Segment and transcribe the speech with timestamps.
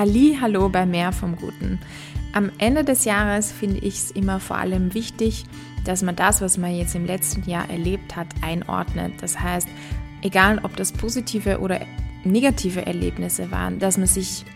[0.00, 1.78] Halli, hallo bei Mehr vom Guten.
[2.32, 5.44] Am Ende des Jahres finde ich es immer vor allem wichtig,
[5.84, 9.12] dass man das, was man jetzt im letzten Jahr erlebt hat, einordnet.
[9.20, 9.68] Das heißt,
[10.22, 11.82] egal ob das positive oder
[12.24, 14.46] negative Erlebnisse waren, dass man sich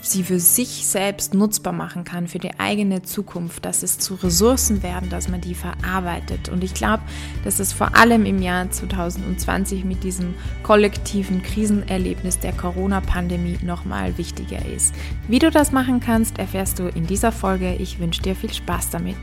[0.00, 4.82] sie für sich selbst nutzbar machen kann, für die eigene Zukunft, dass es zu Ressourcen
[4.82, 6.48] werden, dass man die verarbeitet.
[6.48, 7.02] Und ich glaube,
[7.44, 14.64] dass es vor allem im Jahr 2020 mit diesem kollektiven Krisenerlebnis der Corona-Pandemie nochmal wichtiger
[14.66, 14.94] ist.
[15.28, 17.74] Wie du das machen kannst, erfährst du in dieser Folge.
[17.74, 19.18] Ich wünsche dir viel Spaß damit.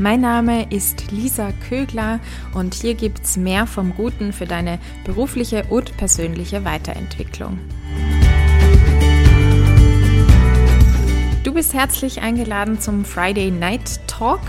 [0.00, 2.20] Mein Name ist Lisa Kögler
[2.54, 7.58] und hier gibt es mehr vom Guten für deine berufliche und persönliche Weiterentwicklung.
[11.44, 14.40] Du bist herzlich eingeladen zum Friday Night Talk.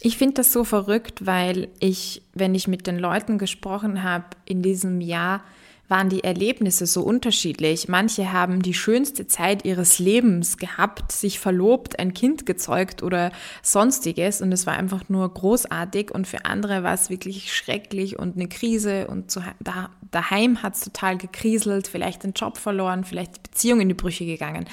[0.00, 4.62] Ich finde das so verrückt, weil ich, wenn ich mit den Leuten gesprochen habe in
[4.62, 5.42] diesem Jahr,
[5.88, 7.88] waren die Erlebnisse so unterschiedlich.
[7.88, 14.42] Manche haben die schönste Zeit ihres Lebens gehabt, sich verlobt, ein Kind gezeugt oder sonstiges
[14.42, 18.48] und es war einfach nur großartig und für andere war es wirklich schrecklich und eine
[18.48, 23.50] Krise und zu, da, daheim hat es total gekriselt, vielleicht den Job verloren, vielleicht die
[23.50, 24.66] Beziehung in die Brüche gegangen.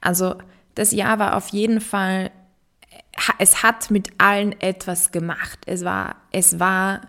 [0.00, 0.36] Also
[0.76, 2.30] das Jahr war auf jeden Fall,
[3.38, 5.58] es hat mit allen etwas gemacht.
[5.66, 7.02] Es war, es war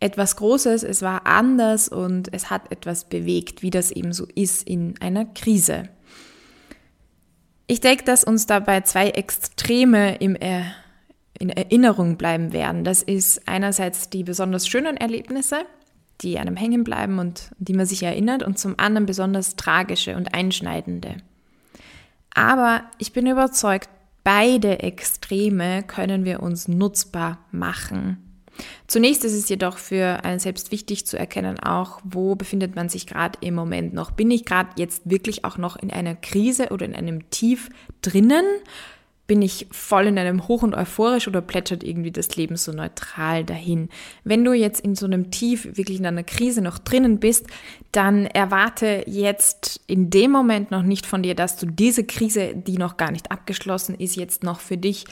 [0.00, 4.66] etwas Großes, es war anders und es hat etwas bewegt, wie das eben so ist
[4.66, 5.88] in einer Krise.
[7.66, 10.66] Ich denke, dass uns dabei zwei Extreme im er
[11.38, 12.84] in Erinnerung bleiben werden.
[12.84, 15.66] Das ist einerseits die besonders schönen Erlebnisse,
[16.22, 20.34] die einem hängen bleiben und die man sich erinnert, und zum anderen besonders tragische und
[20.34, 21.16] einschneidende.
[22.32, 23.90] Aber ich bin überzeugt,
[24.24, 28.25] beide Extreme können wir uns nutzbar machen
[28.86, 33.06] Zunächst ist es jedoch für einen selbst wichtig zu erkennen, auch wo befindet man sich
[33.06, 34.10] gerade im Moment noch.
[34.10, 37.68] Bin ich gerade jetzt wirklich auch noch in einer Krise oder in einem Tief
[38.02, 38.44] drinnen?
[39.26, 43.44] Bin ich voll in einem Hoch und euphorisch oder plätschert irgendwie das Leben so neutral
[43.44, 43.88] dahin?
[44.22, 47.46] Wenn du jetzt in so einem Tief, wirklich in einer Krise noch drinnen bist,
[47.90, 52.78] dann erwarte jetzt in dem Moment noch nicht von dir, dass du diese Krise, die
[52.78, 55.06] noch gar nicht abgeschlossen ist, jetzt noch für dich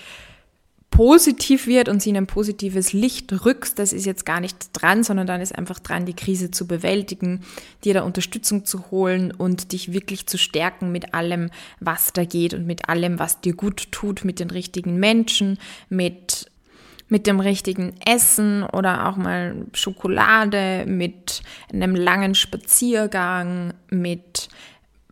[0.94, 5.02] positiv wird und sie in ein positives Licht rückst, das ist jetzt gar nicht dran,
[5.02, 7.40] sondern dann ist einfach dran, die Krise zu bewältigen,
[7.82, 11.50] dir da Unterstützung zu holen und dich wirklich zu stärken mit allem,
[11.80, 16.46] was da geht und mit allem, was dir gut tut, mit den richtigen Menschen, mit
[17.08, 24.48] mit dem richtigen Essen oder auch mal Schokolade, mit einem langen Spaziergang, mit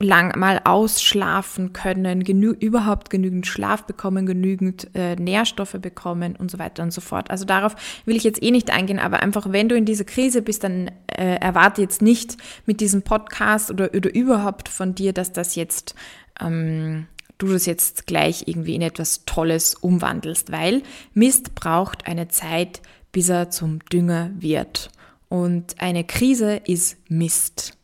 [0.03, 6.59] lang mal ausschlafen können, genü überhaupt genügend Schlaf bekommen, genügend äh, Nährstoffe bekommen und so
[6.59, 7.31] weiter und so fort.
[7.31, 7.75] Also darauf
[8.05, 10.91] will ich jetzt eh nicht eingehen, aber einfach, wenn du in dieser Krise bist, dann
[11.07, 12.37] äh, erwarte jetzt nicht
[12.67, 15.95] mit diesem Podcast oder, oder überhaupt von dir, dass das jetzt
[16.41, 17.07] ähm,
[17.39, 20.83] du das jetzt gleich irgendwie in etwas Tolles umwandelst, weil
[21.13, 24.91] Mist braucht eine Zeit, bis er zum Dünger wird.
[25.29, 27.77] Und eine Krise ist Mist.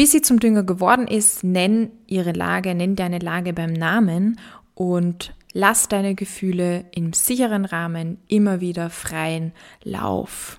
[0.00, 4.40] Bis sie zum Dünger geworden ist, nenn ihre Lage, nenn deine Lage beim Namen
[4.72, 9.52] und lass deine Gefühle im sicheren Rahmen immer wieder freien
[9.84, 10.58] Lauf.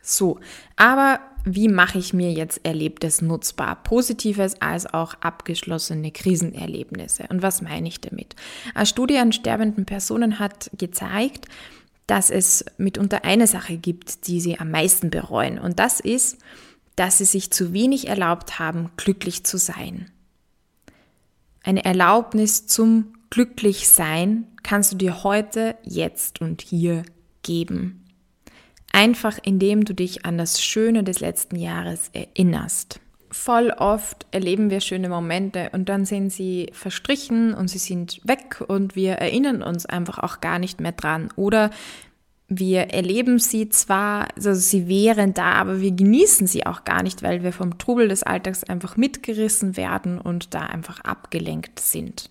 [0.00, 0.40] So,
[0.76, 3.82] aber wie mache ich mir jetzt Erlebtes nutzbar?
[3.82, 7.26] Positives als auch abgeschlossene Krisenerlebnisse.
[7.28, 8.34] Und was meine ich damit?
[8.74, 11.48] Eine Studie an sterbenden Personen hat gezeigt,
[12.06, 15.58] dass es mitunter eine Sache gibt, die sie am meisten bereuen.
[15.58, 16.38] Und das ist,
[16.96, 20.10] dass sie sich zu wenig erlaubt haben, glücklich zu sein.
[21.62, 27.04] Eine Erlaubnis zum Glücklichsein kannst du dir heute, jetzt und hier
[27.42, 28.04] geben.
[28.92, 33.00] Einfach indem du dich an das Schöne des letzten Jahres erinnerst.
[33.32, 38.62] Voll oft erleben wir schöne Momente und dann sind sie verstrichen und sie sind weg
[38.68, 41.30] und wir erinnern uns einfach auch gar nicht mehr dran.
[41.34, 41.70] Oder
[42.48, 47.22] wir erleben sie zwar, also sie wären da, aber wir genießen sie auch gar nicht,
[47.22, 52.28] weil wir vom Trubel des Alltags einfach mitgerissen werden und da einfach abgelenkt sind.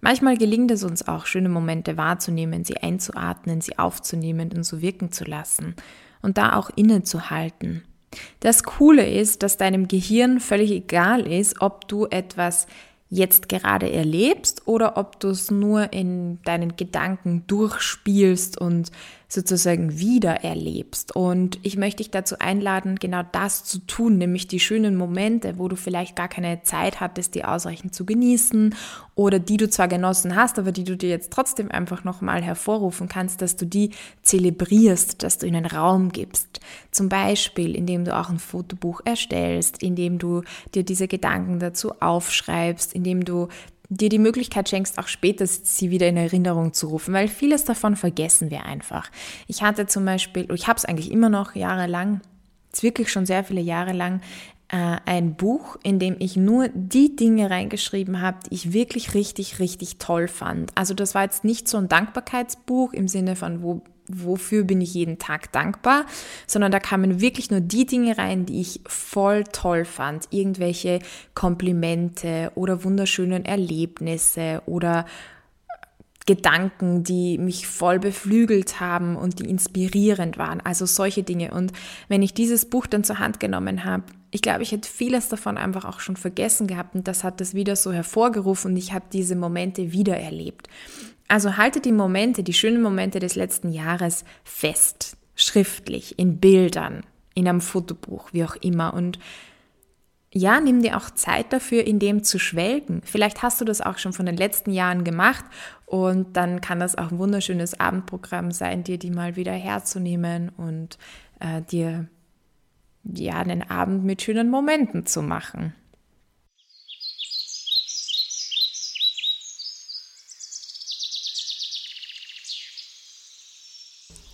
[0.00, 5.10] Manchmal gelingt es uns auch, schöne Momente wahrzunehmen, sie einzuatmen, sie aufzunehmen und so wirken
[5.10, 5.74] zu lassen
[6.22, 7.82] und da auch innezuhalten.
[8.40, 12.66] Das Coole ist, dass deinem Gehirn völlig egal ist, ob du etwas
[13.08, 18.90] jetzt gerade erlebst oder ob du es nur in deinen Gedanken durchspielst und
[19.32, 21.16] sozusagen wieder erlebst.
[21.16, 25.68] Und ich möchte dich dazu einladen, genau das zu tun, nämlich die schönen Momente, wo
[25.68, 28.74] du vielleicht gar keine Zeit hattest, die ausreichend zu genießen
[29.14, 33.08] oder die du zwar genossen hast, aber die du dir jetzt trotzdem einfach nochmal hervorrufen
[33.08, 33.92] kannst, dass du die
[34.22, 36.60] zelebrierst, dass du ihnen Raum gibst.
[36.90, 40.42] Zum Beispiel, indem du auch ein Fotobuch erstellst, indem du
[40.74, 43.48] dir diese Gedanken dazu aufschreibst, indem du
[43.96, 47.96] dir die Möglichkeit schenkst, auch später sie wieder in Erinnerung zu rufen, weil vieles davon
[47.96, 49.10] vergessen wir einfach.
[49.46, 52.20] Ich hatte zum Beispiel, ich habe es eigentlich immer noch jahrelang,
[52.66, 54.20] jetzt wirklich schon sehr viele Jahre lang,
[54.68, 59.58] äh, ein Buch, in dem ich nur die Dinge reingeschrieben habe, die ich wirklich richtig,
[59.58, 60.72] richtig toll fand.
[60.74, 63.82] Also das war jetzt nicht so ein Dankbarkeitsbuch im Sinne von, wo
[64.14, 66.06] wofür bin ich jeden Tag dankbar,
[66.46, 70.28] sondern da kamen wirklich nur die Dinge rein, die ich voll toll fand.
[70.30, 71.00] Irgendwelche
[71.34, 75.06] Komplimente oder wunderschönen Erlebnisse oder
[76.26, 80.60] Gedanken, die mich voll beflügelt haben und die inspirierend waren.
[80.60, 81.52] Also solche Dinge.
[81.52, 81.72] Und
[82.08, 85.58] wenn ich dieses Buch dann zur Hand genommen habe, ich glaube, ich hätte vieles davon
[85.58, 89.04] einfach auch schon vergessen gehabt und das hat das wieder so hervorgerufen und ich habe
[89.12, 90.68] diese Momente wieder erlebt.
[91.32, 97.48] Also halte die Momente, die schönen Momente des letzten Jahres fest, schriftlich, in Bildern, in
[97.48, 98.92] einem Fotobuch, wie auch immer.
[98.92, 99.18] Und
[100.30, 103.00] ja, nimm dir auch Zeit dafür, in dem zu schwelgen.
[103.06, 105.46] Vielleicht hast du das auch schon von den letzten Jahren gemacht
[105.86, 110.98] und dann kann das auch ein wunderschönes Abendprogramm sein, dir die mal wieder herzunehmen und
[111.40, 112.08] äh, dir
[113.04, 115.72] ja einen Abend mit schönen Momenten zu machen.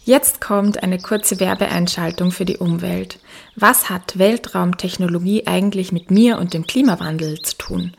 [0.08, 3.18] Jetzt kommt eine kurze Werbeeinschaltung für die Umwelt.
[3.56, 7.92] Was hat Weltraumtechnologie eigentlich mit mir und dem Klimawandel zu tun?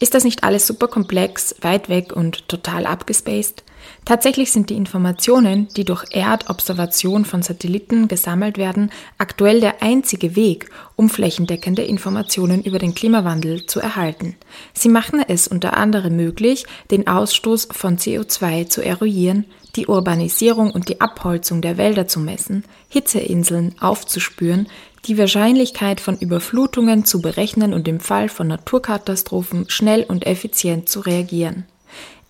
[0.00, 3.62] Ist das nicht alles super komplex, weit weg und total abgespaced?
[4.04, 10.70] Tatsächlich sind die Informationen, die durch Erdobservation von Satelliten gesammelt werden, aktuell der einzige Weg,
[10.96, 14.36] um flächendeckende Informationen über den Klimawandel zu erhalten.
[14.72, 19.46] Sie machen es unter anderem möglich, den Ausstoß von CO2 zu eruieren,
[19.76, 24.68] die Urbanisierung und die Abholzung der Wälder zu messen, Hitzeinseln aufzuspüren,
[25.06, 31.00] die Wahrscheinlichkeit von Überflutungen zu berechnen und im Fall von Naturkatastrophen schnell und effizient zu
[31.00, 31.64] reagieren.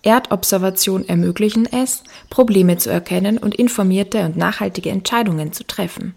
[0.03, 6.13] Erdobservation ermöglichen es, Probleme zu erkennen und informierte und nachhaltige Entscheidungen zu treffen.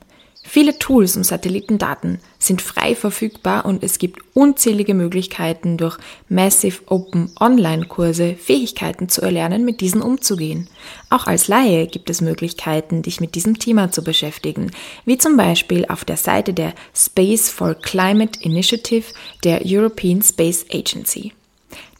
[0.50, 5.98] Viele Tools und Satellitendaten sind frei verfügbar und es gibt unzählige Möglichkeiten durch
[6.30, 10.70] Massive Open Online-Kurse Fähigkeiten zu erlernen, mit diesen umzugehen.
[11.10, 14.70] Auch als Laie gibt es Möglichkeiten, dich mit diesem Thema zu beschäftigen,
[15.04, 19.04] wie zum Beispiel auf der Seite der Space for Climate Initiative
[19.44, 21.34] der European Space Agency.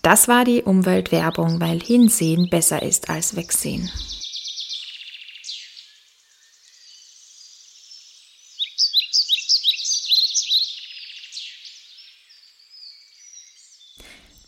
[0.01, 3.91] Das war die Umweltwerbung, weil Hinsehen besser ist als Wegsehen.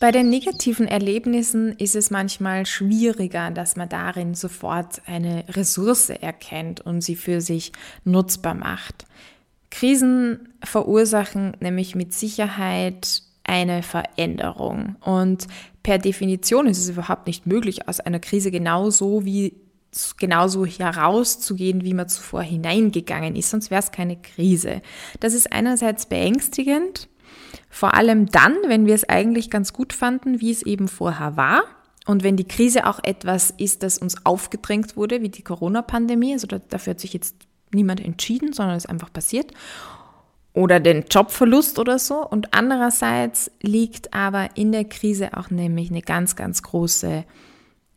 [0.01, 6.81] Bei den negativen Erlebnissen ist es manchmal schwieriger, dass man darin sofort eine Ressource erkennt
[6.81, 7.71] und sie für sich
[8.03, 9.05] nutzbar macht.
[9.69, 14.95] Krisen verursachen nämlich mit Sicherheit eine Veränderung.
[15.01, 15.45] Und
[15.83, 19.53] per Definition ist es überhaupt nicht möglich, aus einer Krise genauso wie
[20.17, 24.81] genauso herauszugehen, wie man zuvor hineingegangen ist, sonst wäre es keine Krise.
[25.19, 27.09] Das ist einerseits beängstigend,
[27.69, 31.63] vor allem dann, wenn wir es eigentlich ganz gut fanden, wie es eben vorher war.
[32.05, 36.47] Und wenn die Krise auch etwas ist, das uns aufgedrängt wurde, wie die Corona-Pandemie, also
[36.47, 37.35] dafür hat sich jetzt
[37.73, 39.51] niemand entschieden, sondern es ist einfach passiert.
[40.53, 42.27] Oder den Jobverlust oder so.
[42.27, 47.23] Und andererseits liegt aber in der Krise auch nämlich eine ganz, ganz große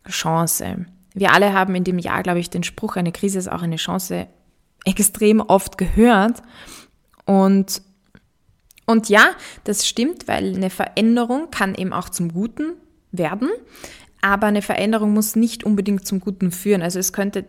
[0.09, 0.87] Chance.
[1.15, 3.77] Wir alle haben in dem Jahr, glaube ich, den Spruch, eine Krise ist auch eine
[3.77, 4.29] Chance
[4.85, 6.43] extrem oft gehört.
[7.25, 7.83] Und
[8.87, 9.31] und ja,
[9.65, 12.73] das stimmt, weil eine Veränderung kann eben auch zum Guten
[13.13, 13.49] werden,
[14.21, 16.83] aber eine Veränderung muss nicht unbedingt zum Guten führen.
[16.83, 17.45] Also es könnte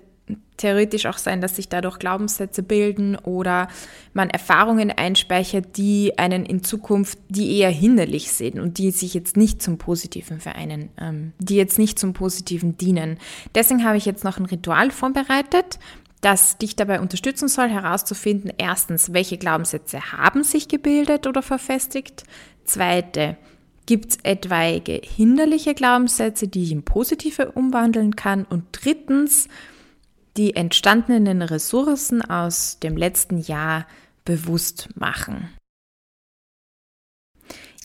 [0.58, 3.68] theoretisch auch sein, dass sich dadurch Glaubenssätze bilden oder
[4.14, 9.38] man Erfahrungen einspeichert, die einen in Zukunft, die eher hinderlich sind und die sich jetzt
[9.38, 13.18] nicht zum Positiven für einen, ähm, die jetzt nicht zum Positiven dienen.
[13.54, 15.80] Deswegen habe ich jetzt noch ein Ritual vorbereitet,
[16.22, 22.24] das dich dabei unterstützen soll, herauszufinden, erstens, welche Glaubenssätze haben sich gebildet oder verfestigt.
[22.64, 23.38] Zweite,
[23.86, 28.46] gibt es etwaige hinderliche Glaubenssätze, die ich in positive umwandeln kann.
[28.46, 29.48] Und drittens,
[30.38, 33.88] die entstandenen Ressourcen aus dem letzten Jahr
[34.26, 35.50] bewusst machen.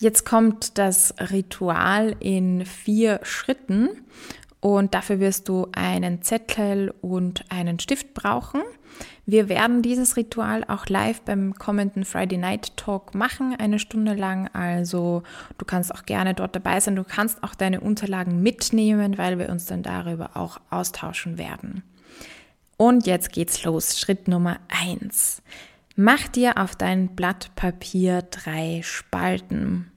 [0.01, 3.91] Jetzt kommt das Ritual in vier Schritten
[4.61, 8.61] und dafür wirst du einen Zettel und einen Stift brauchen.
[9.25, 14.49] Wir werden dieses Ritual auch live beim kommenden Friday Night Talk machen, eine Stunde lang.
[14.53, 15.23] Also
[15.57, 16.97] du kannst auch gerne dort dabei sein.
[16.97, 21.83] Du kannst auch deine Unterlagen mitnehmen, weil wir uns dann darüber auch austauschen werden.
[22.77, 23.99] Und jetzt geht's los.
[23.99, 25.43] Schritt Nummer eins:
[25.97, 29.91] Mach dir auf dein Blatt Papier drei Spalten.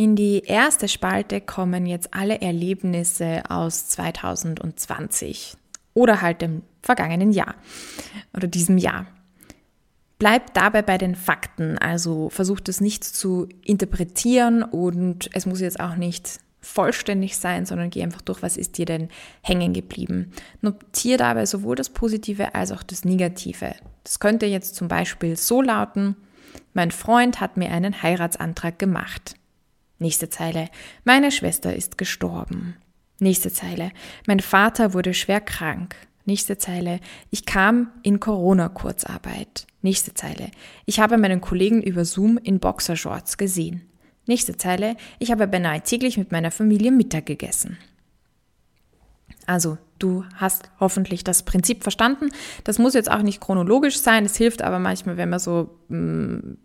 [0.00, 5.58] In die erste Spalte kommen jetzt alle Erlebnisse aus 2020
[5.92, 7.54] oder halt dem vergangenen Jahr
[8.34, 9.04] oder diesem Jahr.
[10.18, 15.80] Bleib dabei bei den Fakten, also versucht es nicht zu interpretieren und es muss jetzt
[15.80, 19.10] auch nicht vollständig sein, sondern geh einfach durch, was ist dir denn
[19.42, 20.32] hängen geblieben.
[20.62, 23.74] Notiere dabei sowohl das Positive als auch das Negative.
[24.04, 26.16] Das könnte jetzt zum Beispiel so lauten,
[26.72, 29.34] mein Freund hat mir einen Heiratsantrag gemacht.
[30.00, 30.70] Nächste Zeile,
[31.04, 32.74] meine Schwester ist gestorben.
[33.18, 33.92] Nächste Zeile,
[34.26, 35.94] mein Vater wurde schwer krank.
[36.24, 37.00] Nächste Zeile.
[37.30, 39.66] Ich kam in Corona-Kurzarbeit.
[39.82, 40.50] Nächste Zeile.
[40.86, 43.82] Ich habe meinen Kollegen über Zoom in Boxershorts gesehen.
[44.26, 44.96] Nächste Zeile.
[45.18, 47.76] Ich habe beinahe täglich mit meiner Familie Mittag gegessen.
[49.44, 52.30] Also, du hast hoffentlich das Prinzip verstanden.
[52.64, 54.24] Das muss jetzt auch nicht chronologisch sein.
[54.24, 56.56] Es hilft aber manchmal, wenn man so mm,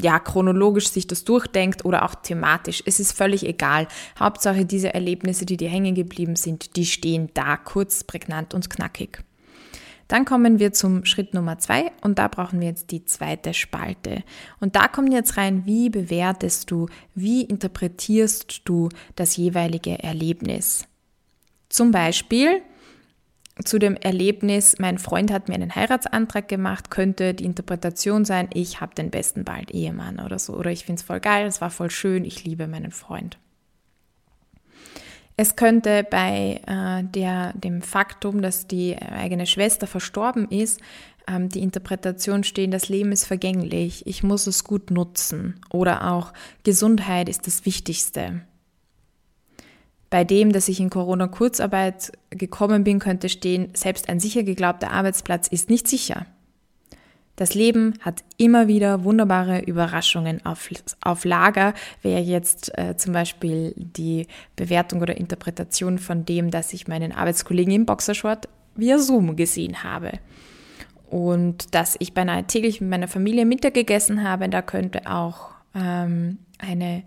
[0.00, 2.82] ja, chronologisch sich das durchdenkt oder auch thematisch.
[2.86, 3.88] Es ist völlig egal.
[4.18, 9.22] Hauptsache diese Erlebnisse, die dir hängen geblieben sind, die stehen da kurz, prägnant und knackig.
[10.08, 14.22] Dann kommen wir zum Schritt Nummer zwei und da brauchen wir jetzt die zweite Spalte.
[14.60, 20.86] Und da kommt jetzt rein, wie bewertest du, wie interpretierst du das jeweilige Erlebnis.
[21.70, 22.60] Zum Beispiel,
[23.64, 28.80] zu dem Erlebnis, mein Freund hat mir einen Heiratsantrag gemacht, könnte die Interpretation sein, ich
[28.80, 30.54] habe den besten bald Ehemann oder so.
[30.54, 33.38] Oder ich finde es voll geil, es war voll schön, ich liebe meinen Freund.
[35.36, 40.80] Es könnte bei äh, der, dem Faktum, dass die eigene Schwester verstorben ist,
[41.26, 45.60] ähm, die Interpretation stehen, das Leben ist vergänglich, ich muss es gut nutzen.
[45.70, 46.32] Oder auch
[46.64, 48.42] Gesundheit ist das Wichtigste.
[50.12, 55.48] Bei dem, dass ich in Corona-Kurzarbeit gekommen bin, könnte stehen, selbst ein sicher geglaubter Arbeitsplatz
[55.48, 56.26] ist nicht sicher.
[57.34, 60.68] Das Leben hat immer wieder wunderbare Überraschungen auf,
[61.00, 61.72] auf Lager.
[62.02, 67.72] Wäre jetzt äh, zum Beispiel die Bewertung oder Interpretation von dem, dass ich meinen Arbeitskollegen
[67.72, 70.18] im Boxershort via Zoom gesehen habe.
[71.08, 76.36] Und dass ich beinahe täglich mit meiner Familie Mittag gegessen habe, da könnte auch ähm,
[76.58, 77.02] eine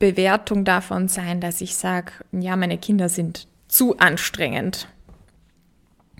[0.00, 4.88] Bewertung davon sein, dass ich sage, ja, meine Kinder sind zu anstrengend,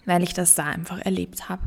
[0.04, 1.62] weil ich das da einfach erlebt habe.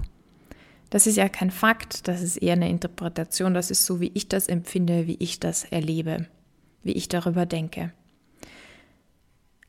[0.92, 4.30] Das ist ja kein Fakt, das ist eher eine Interpretation, das ist so, wie ich
[4.30, 6.28] das empfinde, wie ich das erlebe,
[6.84, 7.92] wie ich darüber denke.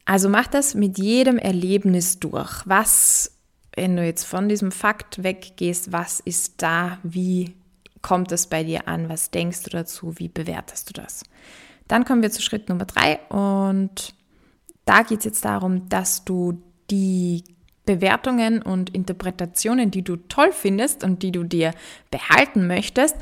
[0.05, 2.63] Also mach das mit jedem Erlebnis durch.
[2.67, 3.39] Was,
[3.75, 7.55] wenn du jetzt von diesem Fakt weggehst, was ist da, wie
[8.03, 11.25] kommt es bei dir an, was denkst du dazu, wie bewertest du das?
[11.89, 14.15] Dann kommen wir zu Schritt Nummer drei und
[14.85, 17.45] da geht es jetzt darum, dass du die
[17.87, 21.73] Bewertungen und Interpretationen, die du toll findest und die du dir
[22.11, 23.17] behalten möchtest,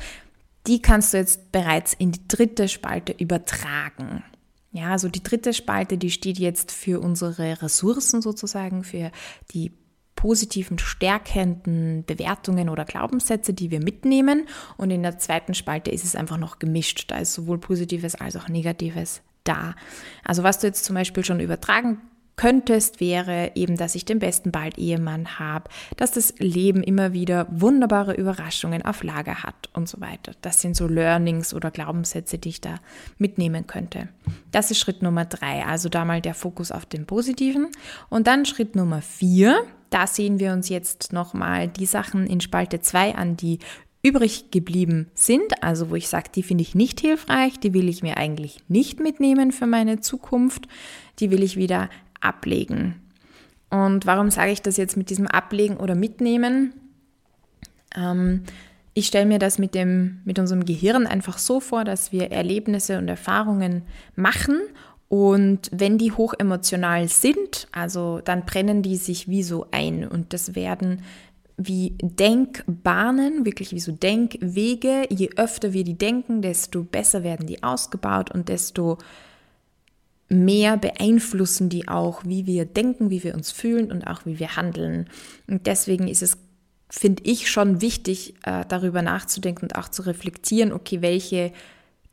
[0.67, 4.23] die kannst du jetzt bereits in die dritte Spalte übertragen.
[4.71, 9.11] Ja, also die dritte Spalte, die steht jetzt für unsere Ressourcen sozusagen, für
[9.51, 9.71] die
[10.15, 14.47] positiven, stärkenden Bewertungen oder Glaubenssätze, die wir mitnehmen.
[14.77, 17.05] Und in der zweiten Spalte ist es einfach noch gemischt.
[17.11, 19.75] Da ist sowohl Positives als auch Negatives da.
[20.23, 21.99] Also was du jetzt zum Beispiel schon übertragen
[22.35, 27.47] könntest, wäre eben, dass ich den besten bald Ehemann habe, dass das Leben immer wieder
[27.51, 30.31] wunderbare Überraschungen auf Lager hat und so weiter.
[30.41, 32.75] Das sind so Learnings oder Glaubenssätze, die ich da
[33.17, 34.09] mitnehmen könnte.
[34.51, 37.67] Das ist Schritt Nummer drei, also da mal der Fokus auf den Positiven.
[38.09, 42.81] Und dann Schritt Nummer vier, da sehen wir uns jetzt nochmal die Sachen in Spalte
[42.81, 43.59] 2 an, die
[44.01, 48.03] übrig geblieben sind, also wo ich sage, die finde ich nicht hilfreich, die will ich
[48.03, 50.67] mir eigentlich nicht mitnehmen für meine Zukunft,
[51.19, 52.95] die will ich wieder ablegen.
[53.69, 56.73] Und warum sage ich das jetzt mit diesem Ablegen oder Mitnehmen?
[57.95, 58.43] Ähm,
[58.93, 62.97] ich stelle mir das mit, dem, mit unserem Gehirn einfach so vor, dass wir Erlebnisse
[62.97, 63.83] und Erfahrungen
[64.15, 64.59] machen
[65.13, 70.55] und wenn die hochemotional sind, also dann brennen die sich wie so ein und das
[70.55, 71.03] werden
[71.55, 75.05] wie Denkbahnen, wirklich wie so Denkwege.
[75.11, 78.97] Je öfter wir die denken, desto besser werden die ausgebaut und desto
[80.29, 84.55] mehr beeinflussen die auch, wie wir denken, wie wir uns fühlen und auch wie wir
[84.55, 85.07] handeln.
[85.45, 86.39] Und deswegen ist es
[86.89, 91.51] finde ich schon wichtig, äh, darüber nachzudenken und auch zu reflektieren, okay, welche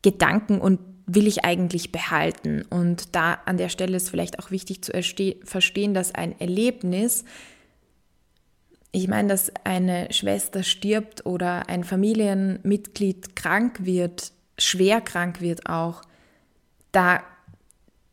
[0.03, 2.63] Gedanken und will ich eigentlich behalten?
[2.71, 7.25] Und da an der Stelle ist vielleicht auch wichtig zu verstehen, dass ein Erlebnis,
[8.93, 16.03] ich meine, dass eine Schwester stirbt oder ein Familienmitglied krank wird, schwer krank wird auch,
[16.93, 17.23] da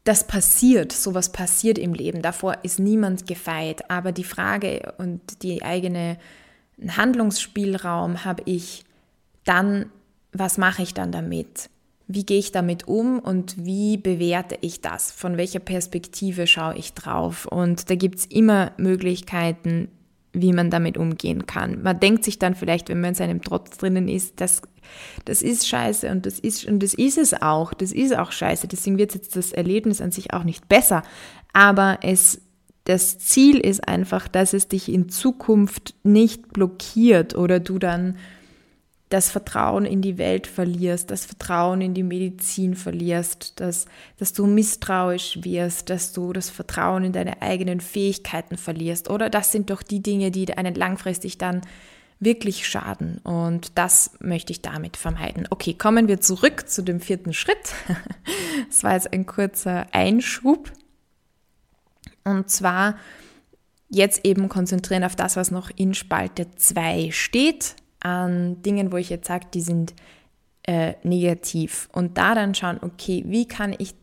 [0.07, 2.21] das passiert, sowas passiert im Leben.
[2.21, 3.91] Davor ist niemand gefeit.
[3.91, 6.17] Aber die Frage und die eigene
[6.87, 8.85] Handlungsspielraum habe ich
[9.43, 9.91] dann,
[10.31, 11.69] was mache ich dann damit?
[12.07, 15.11] Wie gehe ich damit um und wie bewerte ich das?
[15.11, 17.45] Von welcher Perspektive schaue ich drauf?
[17.45, 19.89] Und da gibt es immer Möglichkeiten,
[20.31, 21.81] wie man damit umgehen kann.
[21.81, 24.61] Man denkt sich dann vielleicht, wenn man in seinem Trotz drinnen ist, das,
[25.25, 28.67] das ist scheiße und das ist, und das ist es auch, das ist auch scheiße.
[28.67, 31.03] Deswegen wird jetzt das Erlebnis an sich auch nicht besser.
[31.53, 32.41] Aber es,
[32.83, 38.15] das Ziel ist einfach, dass es dich in Zukunft nicht blockiert oder du dann
[39.09, 43.85] das Vertrauen in die Welt verlierst, das Vertrauen in die Medizin verlierst, dass,
[44.17, 49.09] dass du misstrauisch wirst, dass du das Vertrauen in deine eigenen Fähigkeiten verlierst.
[49.09, 51.61] Oder das sind doch die Dinge, die einen langfristig dann
[52.19, 53.19] wirklich schaden.
[53.19, 55.47] Und das möchte ich damit vermeiden.
[55.51, 57.73] Okay, kommen wir zurück zu dem vierten Schritt.
[58.69, 60.71] Das war jetzt ein kurzer Einschub.
[62.23, 62.97] Und zwar
[63.87, 69.09] jetzt eben konzentrieren auf das, was noch in Spalte 2 steht an Dingen, wo ich
[69.09, 69.93] jetzt sage, die sind
[70.63, 71.89] äh, negativ.
[71.91, 73.95] Und da dann schauen, okay, wie kann ich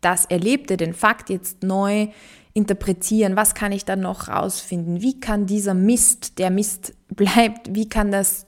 [0.00, 2.08] das Erlebte, den Fakt jetzt neu
[2.54, 3.36] interpretieren?
[3.36, 5.00] Was kann ich dann noch rausfinden?
[5.00, 8.46] Wie kann dieser Mist, der Mist bleibt, wie kann das,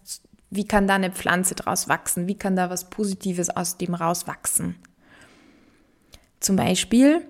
[0.51, 2.27] wie kann da eine Pflanze draus wachsen?
[2.27, 4.77] Wie kann da was Positives aus dem rauswachsen?
[6.41, 7.27] Zum Beispiel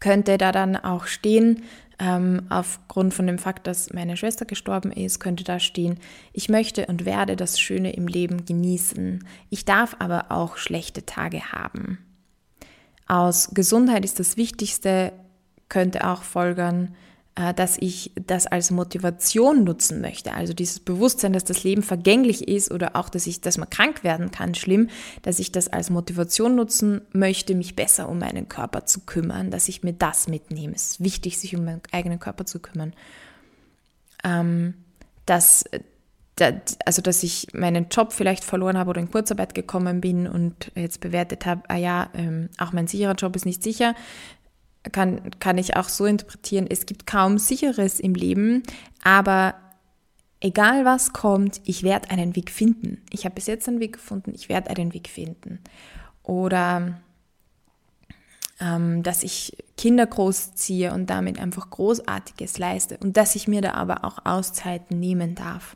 [0.00, 1.62] könnte da dann auch stehen,
[2.00, 5.98] ähm, aufgrund von dem Fakt, dass meine Schwester gestorben ist, könnte da stehen,
[6.32, 9.24] ich möchte und werde das Schöne im Leben genießen.
[9.50, 11.98] Ich darf aber auch schlechte Tage haben.
[13.06, 15.12] Aus Gesundheit ist das Wichtigste,
[15.68, 16.94] könnte auch folgern,
[17.54, 20.32] dass ich das als Motivation nutzen möchte.
[20.32, 24.04] Also dieses Bewusstsein, dass das Leben vergänglich ist oder auch, dass ich, dass man krank
[24.04, 24.88] werden kann, schlimm,
[25.22, 29.68] dass ich das als Motivation nutzen möchte, mich besser um meinen Körper zu kümmern, dass
[29.68, 30.74] ich mir das mitnehme.
[30.74, 32.92] Es ist wichtig, sich um meinen eigenen Körper zu kümmern.
[34.22, 34.74] Ähm,
[35.26, 35.64] dass,
[36.84, 41.00] also dass ich meinen Job vielleicht verloren habe oder in Kurzarbeit gekommen bin und jetzt
[41.00, 43.94] bewertet habe, ah ja, ähm, auch mein sicherer Job ist nicht sicher,
[44.92, 48.62] kann, kann ich auch so interpretieren, es gibt kaum Sicheres im Leben,
[49.02, 49.54] aber
[50.40, 53.02] egal was kommt, ich werde einen Weg finden.
[53.10, 55.60] Ich habe bis jetzt einen Weg gefunden, ich werde einen Weg finden.
[56.22, 57.00] Oder
[58.60, 63.74] ähm, dass ich Kinder großziehe und damit einfach Großartiges leiste und dass ich mir da
[63.74, 65.74] aber auch Auszeiten nehmen darf.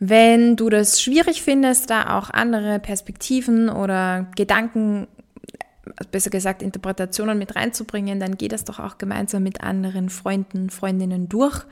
[0.00, 5.08] Wenn du das schwierig findest, da auch andere Perspektiven oder Gedanken
[6.10, 11.28] besser gesagt Interpretationen mit reinzubringen, dann geh das doch auch gemeinsam mit anderen Freunden, Freundinnen
[11.28, 11.64] durch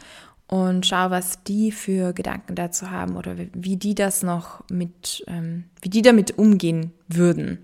[0.48, 5.64] und schau, was die für Gedanken dazu haben oder wie die das noch mit, ähm,
[5.82, 7.58] wie die damit umgehen würden.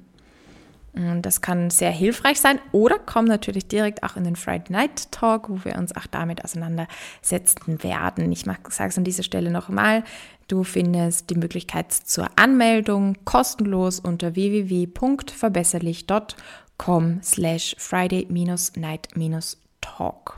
[0.95, 5.11] Und das kann sehr hilfreich sein oder komm natürlich direkt auch in den Friday Night
[5.11, 8.31] Talk, wo wir uns auch damit auseinandersetzen werden.
[8.31, 10.05] Ich sage es an dieser Stelle nochmal.
[10.49, 20.37] Du findest die Möglichkeit zur Anmeldung kostenlos unter www.verbesserlich.com slash Friday-Night-Talk.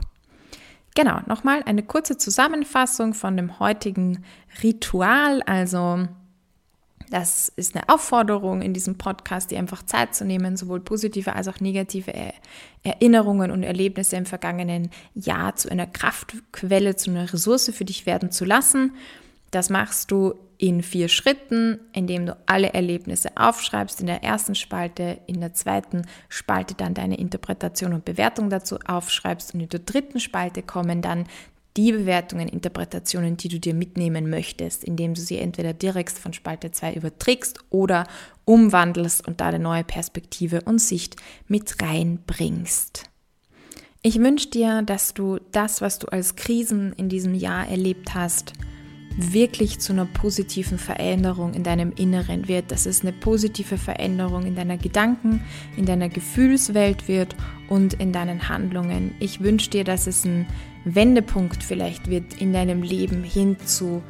[0.95, 4.23] Genau, nochmal eine kurze Zusammenfassung von dem heutigen
[4.63, 5.41] Ritual.
[5.45, 6.07] Also
[7.15, 11.47] das ist eine Aufforderung in diesem Podcast, dir einfach Zeit zu nehmen, sowohl positive als
[11.47, 12.11] auch negative
[12.83, 18.31] Erinnerungen und Erlebnisse im vergangenen Jahr zu einer Kraftquelle, zu einer Ressource für dich werden
[18.31, 18.95] zu lassen.
[19.51, 25.19] Das machst du in vier Schritten, indem du alle Erlebnisse aufschreibst in der ersten Spalte,
[25.25, 30.19] in der zweiten Spalte dann deine Interpretation und Bewertung dazu aufschreibst und in der dritten
[30.19, 31.27] Spalte kommen dann
[31.77, 36.71] die Bewertungen, Interpretationen, die du dir mitnehmen möchtest, indem du sie entweder direkt von Spalte
[36.71, 38.07] 2 überträgst oder
[38.45, 43.09] umwandelst und da eine neue Perspektive und Sicht mit reinbringst.
[44.01, 48.53] Ich wünsche dir, dass du das, was du als Krisen in diesem Jahr erlebt hast,
[49.17, 54.55] wirklich zu einer positiven Veränderung in deinem Inneren wird, dass es eine positive Veränderung in
[54.55, 55.41] deiner Gedanken,
[55.77, 57.35] in deiner Gefühlswelt wird
[57.69, 59.15] und in deinen Handlungen.
[59.19, 60.45] Ich wünsche dir, dass es ein
[60.85, 64.03] Wendepunkt vielleicht wird in deinem Leben hin zu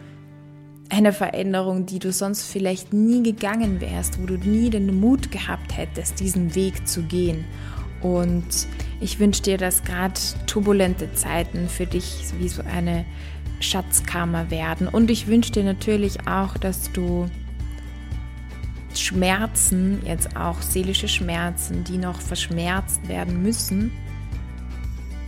[0.89, 5.75] einer Veränderung, die du sonst vielleicht nie gegangen wärst, wo du nie den Mut gehabt
[5.75, 7.45] hättest, diesen Weg zu gehen.
[8.01, 8.67] Und
[9.01, 13.05] ich wünsche dir, dass gerade turbulente Zeiten für dich wie so eine
[13.61, 14.87] Schatzkammer werden.
[14.87, 17.29] Und ich wünsche dir natürlich auch, dass du
[18.93, 23.91] Schmerzen, jetzt auch seelische Schmerzen, die noch verschmerzt werden müssen,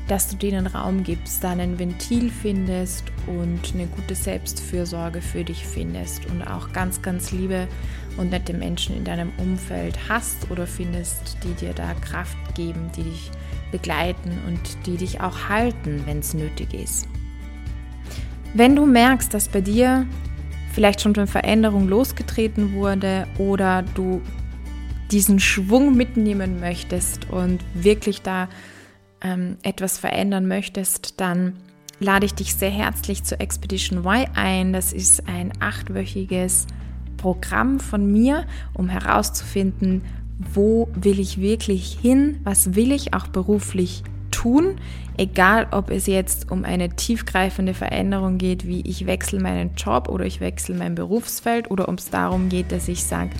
[0.07, 5.65] dass du denen Raum gibst, dann ein Ventil findest und eine gute Selbstfürsorge für dich
[5.65, 7.67] findest und auch ganz, ganz liebe
[8.17, 13.03] und nette Menschen in deinem Umfeld hast oder findest, die dir da Kraft geben, die
[13.03, 13.31] dich
[13.71, 17.07] begleiten und die dich auch halten, wenn es nötig ist.
[18.53, 20.05] Wenn du merkst, dass bei dir
[20.71, 24.21] vielleicht schon eine Veränderung losgetreten wurde oder du
[25.11, 28.47] diesen Schwung mitnehmen möchtest und wirklich da
[29.21, 31.53] ähm, etwas verändern möchtest, dann
[31.99, 34.73] lade ich dich sehr herzlich zur Expedition Y ein.
[34.73, 36.67] Das ist ein achtwöchiges
[37.17, 40.03] Programm von mir, um herauszufinden,
[40.53, 44.75] wo will ich wirklich hin, was will ich auch beruflich tun,
[45.17, 50.25] egal ob es jetzt um eine tiefgreifende Veränderung geht, wie ich wechsle meinen Job oder
[50.25, 53.31] ich wechsle mein Berufsfeld oder ob es darum geht, dass ich sage,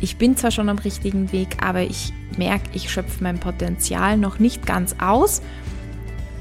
[0.00, 4.38] ich bin zwar schon am richtigen Weg, aber ich merke, ich schöpfe mein Potenzial noch
[4.38, 5.42] nicht ganz aus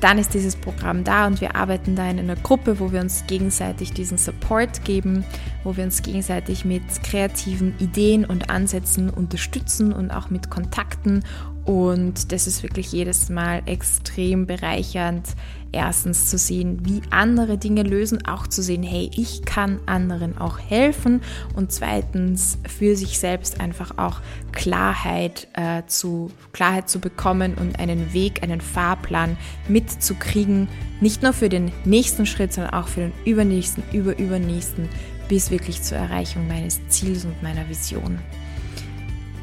[0.01, 3.25] dann ist dieses Programm da und wir arbeiten da in einer Gruppe, wo wir uns
[3.27, 5.23] gegenseitig diesen Support geben,
[5.63, 11.23] wo wir uns gegenseitig mit kreativen Ideen und Ansätzen unterstützen und auch mit Kontakten.
[11.67, 15.27] Und das ist wirklich jedes Mal extrem bereichernd,
[15.73, 20.59] erstens zu sehen, wie andere Dinge lösen, auch zu sehen, hey, ich kann anderen auch
[20.59, 21.19] helfen
[21.57, 24.21] und zweitens für sich selbst einfach auch
[24.53, 29.35] Klarheit äh, zu Klarheit zu bekommen und einen Weg, einen Fahrplan
[29.67, 30.69] mitzukriegen,
[31.01, 34.87] nicht nur für den nächsten Schritt, sondern auch für den übernächsten, überübernächsten,
[35.27, 38.19] bis wirklich zur Erreichung meines Ziels und meiner Vision.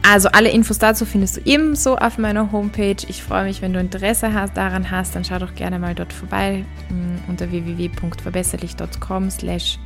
[0.07, 2.97] Also alle Infos dazu findest du ebenso auf meiner Homepage.
[3.09, 6.13] Ich freue mich, wenn du Interesse hast, daran hast, dann schau doch gerne mal dort
[6.13, 9.79] vorbei mm, unter www.verbesserlich.com slash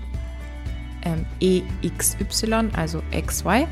[1.05, 3.69] ähm, EXY, also XY.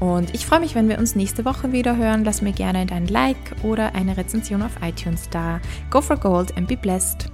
[0.00, 2.24] Und ich freue mich, wenn wir uns nächste Woche wieder hören.
[2.24, 5.60] Lass mir gerne dein Like oder eine Rezension auf iTunes da.
[5.90, 7.30] Go for Gold and be blessed.